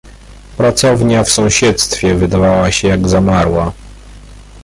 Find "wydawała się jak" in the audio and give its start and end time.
2.15-3.09